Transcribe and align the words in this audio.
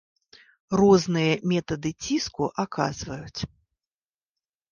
Розныя 0.79 1.33
метады 1.51 1.91
ціску 2.07 2.45
аказваюць. 2.63 3.41